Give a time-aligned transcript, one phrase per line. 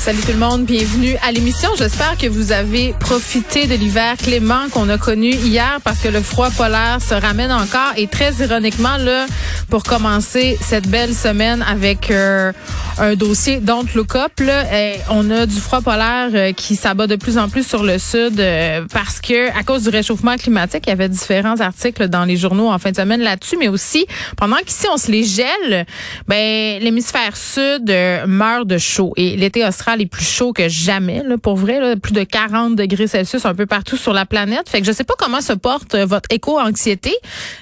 [0.00, 1.68] Salut tout le monde, bienvenue à l'émission.
[1.76, 6.22] J'espère que vous avez profité de l'hiver clément qu'on a connu hier parce que le
[6.22, 9.26] froid polaire se ramène encore et très ironiquement là
[9.68, 12.50] pour commencer cette belle semaine avec euh,
[12.98, 17.06] un dossier Don't Look Up là, eh, on a du froid polaire euh, qui s'abat
[17.06, 20.84] de plus en plus sur le sud euh, parce que à cause du réchauffement climatique,
[20.86, 24.06] il y avait différents articles dans les journaux en fin de semaine là-dessus mais aussi
[24.38, 25.84] pendant qu'ici on se les gèle,
[26.26, 27.94] ben l'hémisphère sud
[28.26, 31.96] meurt de chaud et l'été austral est plus chaud que jamais, là, pour vrai, là,
[31.96, 34.68] plus de 40 degrés Celsius un peu partout sur la planète.
[34.68, 37.12] Fait que je sais pas comment se porte euh, votre éco-anxiété.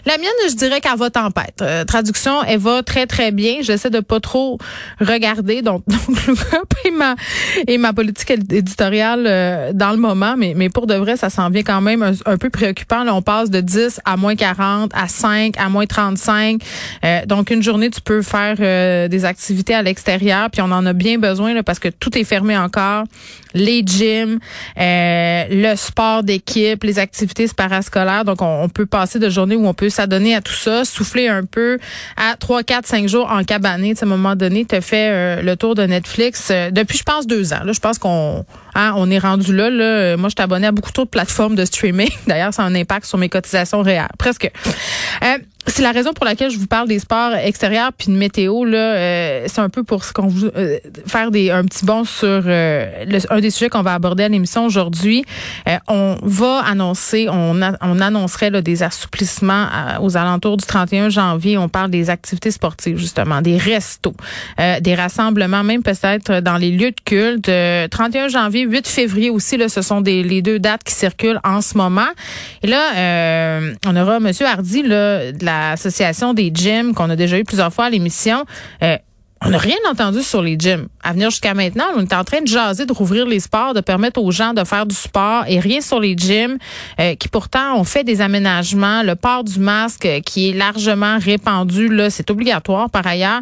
[0.06, 1.60] La mienne, je dirais qu'elle va tempête.
[1.62, 3.56] Euh, traduction, elle va très, très bien.
[3.60, 4.58] J'essaie de pas trop
[5.00, 5.62] regarder.
[5.62, 6.34] Donc, donc le
[6.84, 7.14] et ma,
[7.66, 10.34] et ma politique éditoriale euh, dans le moment.
[10.36, 13.04] Mais, mais pour de vrai, ça s'en vient quand même un, peu préoccupant.
[13.04, 16.60] Là, on passe de 10 à moins 40, à 5, à moins 35.
[17.26, 18.56] donc, une journée, tu peux faire
[19.08, 20.50] des activités à l'extérieur.
[20.50, 23.04] Puis on en a bien besoin là, parce que tout est fermé encore.
[23.54, 24.38] Les gyms,
[24.78, 28.24] euh, le sport d'équipe, les activités parascolaires.
[28.24, 31.44] Donc, on, peut passer de journées où on peut s'adonner à tout ça, souffler un
[31.44, 31.78] peu
[32.16, 33.94] à 3, 4, 5 jours en cabané.
[33.98, 37.26] À un moment donné, tu fait euh, le tour de Netflix euh, depuis, je pense,
[37.26, 37.64] deux ans.
[37.64, 39.70] Là, je pense qu'on hein, on est rendu là.
[39.70, 40.16] là.
[40.18, 42.10] Moi, je suis abonné à beaucoup trop de plateformes de streaming.
[42.26, 44.08] D'ailleurs, ça a un impact sur mes cotisations réelles.
[44.18, 44.50] Presque.
[45.68, 48.78] C'est la raison pour laquelle je vous parle des sports extérieurs puis de météo là.
[48.78, 52.42] Euh, c'est un peu pour ce qu'on vous euh, faire des un petit bond sur
[52.46, 55.24] euh, un des sujets qu'on va aborder à l'émission aujourd'hui.
[55.86, 59.66] on va annoncer, on, on annoncerait des assouplissements
[60.00, 61.58] aux alentours du 31 janvier.
[61.58, 64.14] On parle des activités sportives justement, des restos,
[64.80, 67.50] des rassemblements, même peut-être dans les lieux de culte.
[67.90, 71.60] 31 janvier, 8 février aussi là, ce sont des les deux dates qui circulent en
[71.60, 72.08] ce moment.
[72.62, 77.44] Et là, on aura Monsieur Hardy là la l'association des gyms qu'on a déjà eu
[77.44, 78.44] plusieurs fois à l'émission.
[78.82, 78.96] Euh,
[79.40, 80.88] on n'a rien entendu sur les gyms.
[81.00, 83.80] À venir jusqu'à maintenant, on est en train de jaser, de rouvrir les sports, de
[83.80, 86.58] permettre aux gens de faire du sport et rien sur les gyms
[86.98, 89.04] euh, qui pourtant ont fait des aménagements.
[89.04, 93.40] Le port du masque euh, qui est largement répandu, là, c'est obligatoire par ailleurs.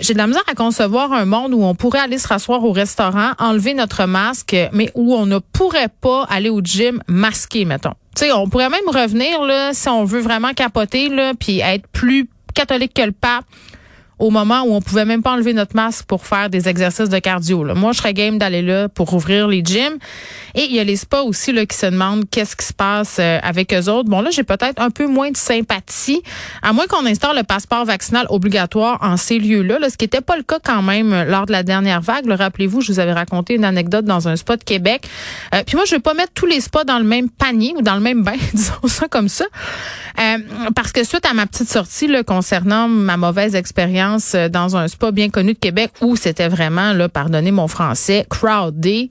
[0.00, 2.72] J'ai de la misère à concevoir un monde où on pourrait aller se rasseoir au
[2.72, 7.94] restaurant, enlever notre masque, mais où on ne pourrait pas aller au gym masqué, mettons.
[8.14, 11.86] Tu sais, on pourrait même revenir là si on veut vraiment capoter là, puis être
[11.88, 13.44] plus catholique que le pape
[14.18, 17.18] au moment où on pouvait même pas enlever notre masque pour faire des exercices de
[17.18, 17.64] cardio.
[17.64, 17.74] Là.
[17.74, 19.98] Moi, je serais game d'aller là pour ouvrir les gyms.
[20.54, 23.16] Et il y a les spas aussi là, qui se demandent qu'est-ce qui se passe
[23.18, 24.08] euh, avec eux autres.
[24.08, 26.22] Bon, là, j'ai peut-être un peu moins de sympathie,
[26.62, 30.20] à moins qu'on instaure le passeport vaccinal obligatoire en ces lieux-là, là, ce qui n'était
[30.20, 32.28] pas le cas quand même euh, lors de la dernière vague.
[32.28, 35.06] Rappelez-vous, je vous avais raconté une anecdote dans un spa de Québec.
[35.54, 37.82] Euh, puis moi, je vais pas mettre tous les spas dans le même panier ou
[37.82, 39.44] dans le même bain, disons ça comme ça.
[40.74, 44.88] parce que suite à ma petite sortie là, concernant ma mauvaise expérience euh, dans un
[44.88, 49.10] spa bien connu de Québec où c'était vraiment, là, pardonnez mon français, crowded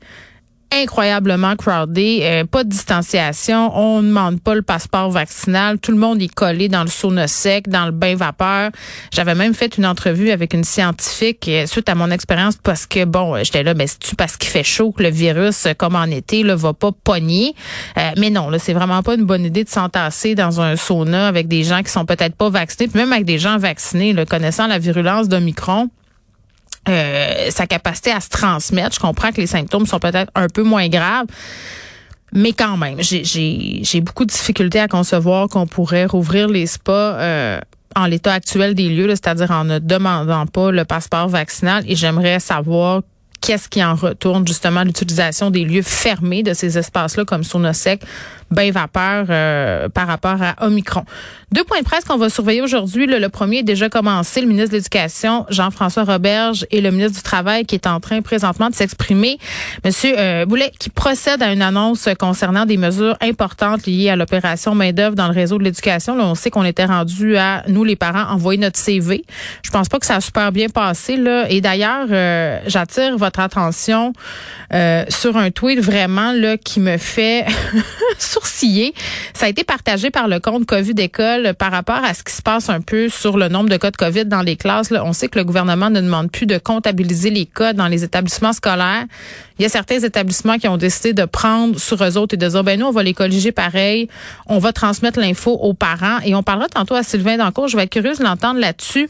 [0.71, 5.97] incroyablement crowded, euh, pas de distanciation, on ne demande pas le passeport vaccinal, tout le
[5.97, 8.71] monde est collé dans le sauna sec, dans le bain vapeur.
[9.11, 13.05] J'avais même fait une entrevue avec une scientifique euh, suite à mon expérience parce que
[13.05, 16.05] bon, j'étais là, mais ben, c'est parce qu'il fait chaud que le virus, comme en
[16.05, 17.53] été, là, va pas pogner?
[18.17, 21.47] mais non, là, c'est vraiment pas une bonne idée de s'entasser dans un sauna avec
[21.47, 24.67] des gens qui sont peut-être pas vaccinés, puis même avec des gens vaccinés, là, connaissant
[24.67, 25.89] la virulence d'Omicron.
[26.89, 28.95] Euh, sa capacité à se transmettre.
[28.95, 31.27] Je comprends que les symptômes sont peut-être un peu moins graves.
[32.33, 37.59] Mais quand même, j'ai beaucoup de difficultés à concevoir qu'on pourrait rouvrir les spas euh,
[37.95, 41.83] en l'état actuel des lieux, c'est-à-dire en ne demandant pas le passeport vaccinal.
[41.87, 43.01] Et j'aimerais savoir
[43.41, 48.01] qu'est-ce qui en retourne justement l'utilisation des lieux fermés de ces espaces-là comme Sonosec,
[48.51, 51.03] bain vapeur euh, par rapport à Omicron.
[51.51, 53.07] Deux points de presse qu'on va surveiller aujourd'hui.
[53.07, 54.41] Le, premier est déjà commencé.
[54.41, 58.21] Le ministre de l'Éducation, Jean-François Roberge, et le ministre du Travail qui est en train
[58.21, 59.37] présentement de s'exprimer.
[59.83, 64.75] Monsieur euh, Boulet, qui procède à une annonce concernant des mesures importantes liées à l'opération
[64.75, 66.15] main-d'œuvre dans le réseau de l'éducation.
[66.15, 69.23] Là, on sait qu'on était rendu à, nous les parents, envoyer notre CV.
[69.63, 71.17] Je pense pas que ça a super bien passé.
[71.17, 71.49] Là.
[71.49, 74.13] Et d'ailleurs, euh, j'attire votre attention
[74.73, 77.45] euh, sur un tweet vraiment là qui me fait
[78.19, 78.93] sourciller.
[79.33, 82.41] Ça a été partagé par le compte Covid École par rapport à ce qui se
[82.41, 84.91] passe un peu sur le nombre de cas de COVID dans les classes.
[84.91, 88.53] On sait que le gouvernement ne demande plus de comptabiliser les cas dans les établissements
[88.53, 89.05] scolaires.
[89.61, 92.47] Il y a certains établissements qui ont décidé de prendre sur eux autres et de
[92.47, 94.07] dire, ben nous, on va les colliger pareil,
[94.47, 96.17] on va transmettre l'info aux parents.
[96.25, 99.07] Et on parlera tantôt à Sylvain Dancourt, je vais être curieuse de l'entendre là-dessus.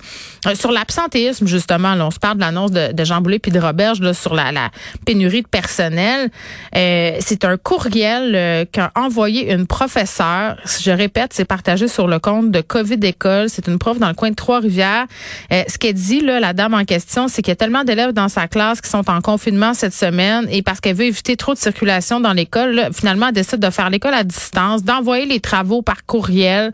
[0.48, 3.52] Euh, sur l'absentéisme, justement, là, on se parle de l'annonce de, de, Jean Boulet puis
[3.52, 4.70] de Roberge sur la, la,
[5.06, 6.30] pénurie de personnel.
[6.76, 10.58] Euh, c'est un courriel euh, qu'a envoyé une professeure.
[10.82, 13.50] Je répète, c'est partagé sur le compte de COVID École.
[13.50, 15.06] C'est une prof dans le coin de Trois-Rivières.
[15.52, 18.14] Euh, ce qu'elle dit, là, la dame en question, c'est qu'il y a tellement d'élèves
[18.14, 21.54] dans sa classe qui sont en confinement cette semaine et parce qu'elle veut éviter trop
[21.54, 25.82] de circulation dans l'école, finalement, elle décide de faire l'école à distance, d'envoyer les travaux
[25.82, 26.72] par courriel.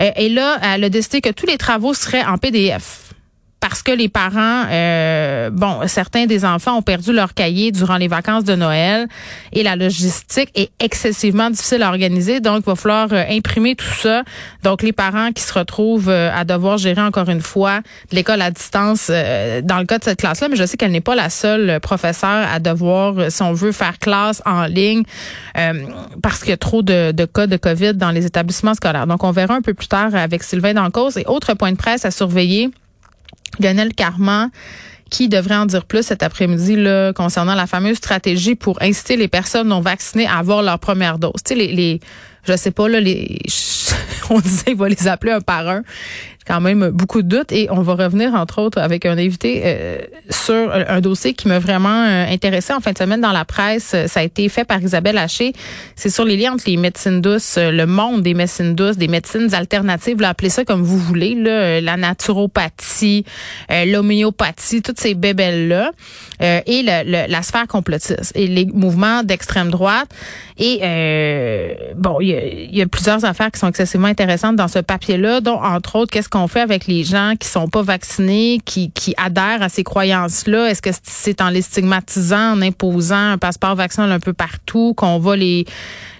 [0.00, 3.09] Euh, et là, elle a décidé que tous les travaux seraient en PDF
[3.60, 8.08] parce que les parents, euh, bon, certains des enfants ont perdu leur cahier durant les
[8.08, 9.06] vacances de Noël
[9.52, 12.40] et la logistique est excessivement difficile à organiser.
[12.40, 14.22] Donc, il va falloir euh, imprimer tout ça.
[14.62, 17.80] Donc, les parents qui se retrouvent euh, à devoir gérer encore une fois
[18.12, 21.14] l'école à distance dans le cas de cette classe-là, mais je sais qu'elle n'est pas
[21.14, 25.02] la seule professeure à devoir, si on veut, faire classe en ligne
[26.22, 29.06] parce qu'il y a trop de, de, cas de COVID dans les établissements scolaires.
[29.06, 31.18] Donc, on verra un peu plus tard avec Sylvain Dancause.
[31.18, 32.70] Et autre point de presse à surveiller,
[33.58, 34.50] Lionel Carman
[35.10, 39.28] qui devrait en dire plus cet après-midi là, concernant la fameuse stratégie pour inciter les
[39.28, 41.42] personnes non vaccinées à avoir leur première dose.
[41.44, 42.00] Tu sais, les,
[42.44, 43.40] je sais pas, là, les,
[44.30, 45.82] on disait qu'il va les appeler un par un
[46.50, 49.98] quand même beaucoup de doutes et on va revenir entre autres avec un invité euh,
[50.30, 53.94] sur un dossier qui m'a vraiment euh, intéressé en fin de semaine dans la presse.
[54.08, 55.52] Ça a été fait par Isabelle Haché.
[55.94, 59.06] C'est sur les liens entre les médecines douces, euh, le monde des médecines douces, des
[59.06, 63.24] médecines alternatives, là, appelez ça comme vous voulez, là, la naturopathie,
[63.68, 65.92] l'homéopathie, toutes ces bébelles là
[66.40, 70.08] et le, la sphère complotiste et les mouvements d'extrême droite.
[70.58, 70.80] Et
[71.96, 75.60] bon, il y, y a, plusieurs affaires qui sont excessivement intéressantes dans ce papier-là, dont
[75.62, 79.68] entre autres qu'est-ce qu'on fait avec les gens qui sont pas vaccinés, qui, adhèrent à
[79.68, 80.70] ces croyances-là?
[80.70, 85.18] Est-ce que c'est en les stigmatisant, en imposant un passeport vaccinal un peu partout, qu'on
[85.18, 85.66] va les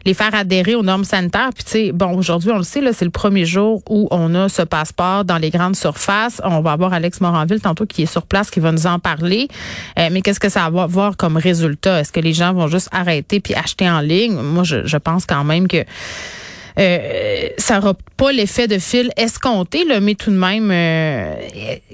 [0.06, 1.50] les faire adhérer aux normes sanitaires?
[1.54, 4.34] Puis tu sais, bon, aujourd'hui, on le sait, là, c'est le premier jour où on
[4.34, 6.40] a ce passeport dans les grandes surfaces.
[6.42, 9.48] On va avoir Alex Moranville tantôt qui est sur place, qui va nous en parler.
[9.98, 12.00] Euh, mais qu'est-ce que ça va avoir comme résultat?
[12.00, 14.34] Est-ce que les gens vont juste arrêter puis acheter en ligne?
[14.34, 15.84] Moi, je pense quand même que
[16.78, 21.34] euh, ça n'aura pas l'effet de fil escompté, là, mais tout de même, euh,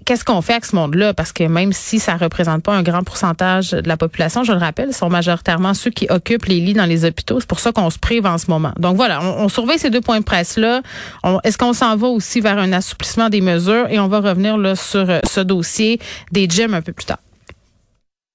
[0.05, 1.15] qu'est-ce qu'on fait avec ce monde-là?
[1.15, 4.59] Parce que même si ça représente pas un grand pourcentage de la population, je le
[4.59, 7.41] rappelle, sont majoritairement ceux qui occupent les lits dans les hôpitaux.
[7.41, 8.73] C'est pour ça qu'on se prive en ce moment.
[8.79, 10.83] Donc voilà, on, surveille ces deux points de presse-là.
[11.45, 13.87] Est-ce qu'on s'en va aussi vers un assouplissement des mesures?
[13.91, 16.01] Et on va revenir là, sur euh, ce dossier
[16.33, 17.19] des gyms un peu plus tard.